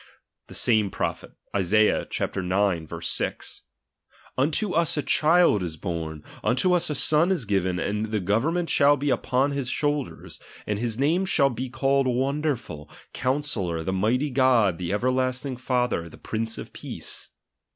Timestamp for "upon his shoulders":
9.11-10.39